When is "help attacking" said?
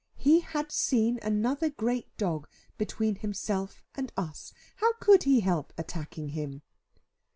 5.41-6.29